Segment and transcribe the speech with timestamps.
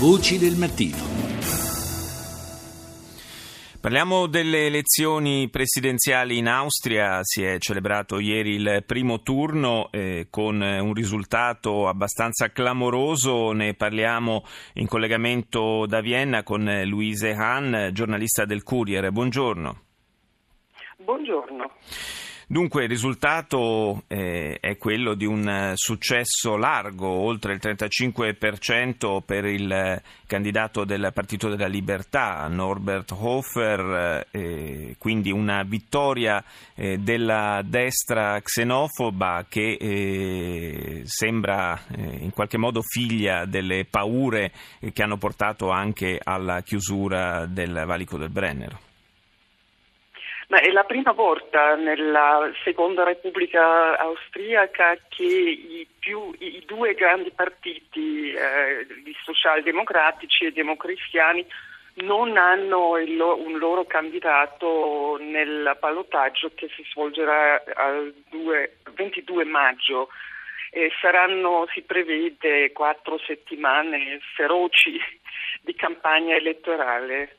[0.00, 0.96] Voci del mattino.
[3.80, 10.60] Parliamo delle elezioni presidenziali in Austria, si è celebrato ieri il primo turno eh, con
[10.60, 18.62] un risultato abbastanza clamoroso, ne parliamo in collegamento da Vienna con Luise Hahn, giornalista del
[18.62, 19.10] Courier.
[19.10, 19.80] Buongiorno.
[20.98, 21.72] Buongiorno.
[22.50, 30.00] Dunque il risultato eh, è quello di un successo largo, oltre il 35% per il
[30.26, 36.42] candidato del Partito della Libertà, Norbert Hofer, eh, quindi una vittoria
[36.74, 44.52] eh, della destra xenofoba che eh, sembra eh, in qualche modo figlia delle paure
[44.90, 48.87] che hanno portato anche alla chiusura del valico del Brennero.
[50.48, 57.30] Ma è la prima volta nella seconda Repubblica austriaca che i, più, i due grandi
[57.30, 61.46] partiti, eh, i socialdemocratici e i democristiani,
[61.96, 67.62] non hanno il, un loro candidato nel ballottaggio che si svolgerà
[68.00, 68.14] il
[68.94, 70.08] 22 maggio.
[70.70, 74.98] E saranno, si prevede, quattro settimane feroci
[75.60, 77.36] di campagna elettorale.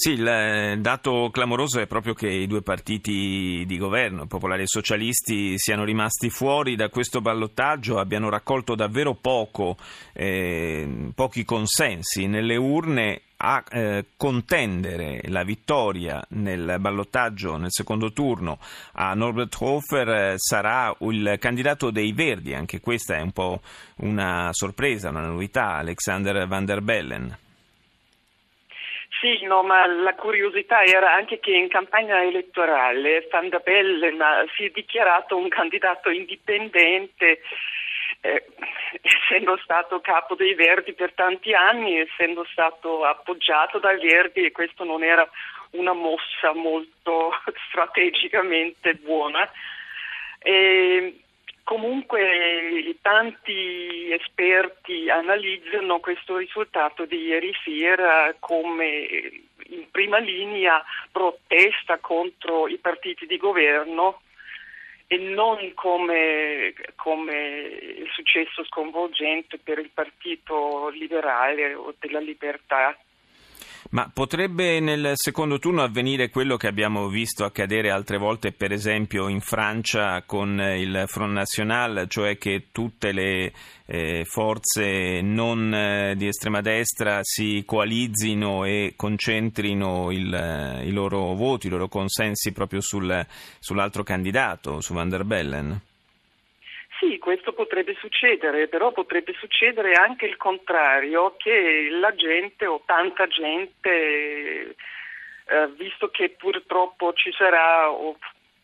[0.00, 4.68] Sì, il eh, dato clamoroso è proprio che i due partiti di governo, popolari e
[4.68, 9.76] socialisti, siano rimasti fuori da questo ballottaggio, abbiano raccolto davvero poco,
[10.12, 18.60] eh, pochi consensi nelle urne a eh, contendere la vittoria nel ballottaggio nel secondo turno
[18.92, 23.60] a Norbert Hofer eh, sarà il candidato dei Verdi, anche questa è un po'
[23.96, 27.36] una sorpresa, una novità, Alexander van der Bellen.
[29.20, 34.22] Sì, no, ma la curiosità era anche che in campagna elettorale Van der Bellen
[34.54, 37.40] si è dichiarato un candidato indipendente,
[38.20, 38.44] eh,
[39.02, 44.84] essendo stato capo dei Verdi per tanti anni, essendo stato appoggiato dai Verdi e questo
[44.84, 45.28] non era
[45.70, 47.32] una mossa molto
[47.68, 49.50] strategicamente buona.
[50.38, 51.22] E,
[51.68, 59.06] Comunque tanti esperti analizzano questo risultato di ieri sera come
[59.66, 64.22] in prima linea protesta contro i partiti di governo
[65.08, 72.96] e non come, come successo sconvolgente per il partito liberale o della libertà.
[73.90, 79.28] Ma potrebbe nel secondo turno avvenire quello che abbiamo visto accadere altre volte, per esempio
[79.28, 83.52] in Francia con il Front National, cioè che tutte le
[83.86, 91.34] eh, forze non eh, di estrema destra si coalizzino e concentrino il, eh, i loro
[91.34, 93.26] voti, i loro consensi proprio sul,
[93.58, 95.80] sull'altro candidato, su Van der Bellen?
[97.08, 103.26] Sì, questo potrebbe succedere, però potrebbe succedere anche il contrario, che la gente o tanta
[103.26, 104.74] gente,
[105.46, 108.18] eh, visto che purtroppo ci sarà, o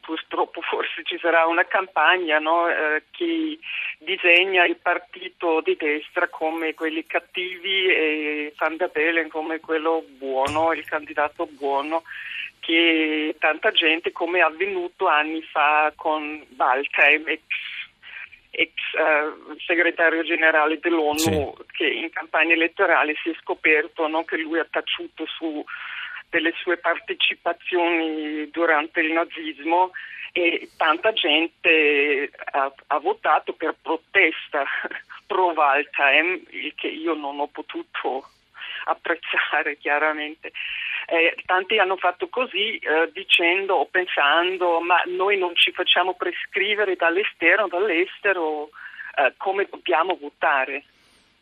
[0.00, 3.58] purtroppo forse ci sarà una campagna no, eh, che
[3.98, 10.72] disegna il partito di destra come quelli cattivi e Van der Bellen come quello buono,
[10.72, 12.04] il candidato buono,
[12.60, 17.42] che tanta gente come è avvenuto anni fa con Waldheim, ex
[18.58, 21.64] ex uh, segretario generale dell'ONU sì.
[21.72, 25.64] che in campagna elettorale si è scoperto no, che lui ha taciuto su
[26.28, 29.92] delle sue partecipazioni durante il nazismo
[30.32, 34.64] e tanta gente ha, ha votato per protesta
[35.26, 38.28] pro Waldheim, il che io non ho potuto
[38.84, 40.52] apprezzare chiaramente.
[41.10, 46.96] Eh, tanti hanno fatto così eh, dicendo o pensando ma noi non ci facciamo prescrivere
[46.96, 48.68] dall'esterno, dall'estero
[49.16, 50.84] eh, come dobbiamo votare.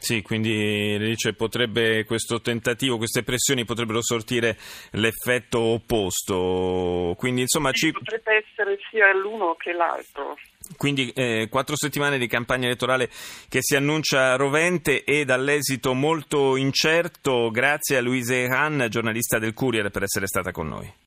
[0.00, 4.56] Sì, quindi dice potrebbe questo tentativo, queste pressioni potrebbero sortire
[4.92, 7.16] l'effetto opposto.
[7.18, 7.92] Quindi insomma sì, ci...
[7.92, 10.36] potrebbe essere sia l'uno che l'altro.
[10.78, 13.10] Quindi eh, quattro settimane di campagna elettorale
[13.48, 17.50] che si annuncia rovente e dall'esito molto incerto.
[17.50, 20.90] Grazie a Luise Hahn, giornalista del Courier, per essere stata con noi.